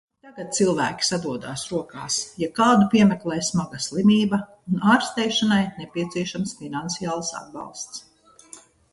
[0.27, 4.39] Tagad cilvēki sadodas rokās, ja kādu piemeklē smaga slimība
[4.71, 8.65] un ārstēšanai nepieciešams finansiāls atbalsts.